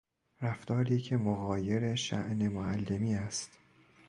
[0.41, 3.51] رفتاری که مغایر شاءن معلمی است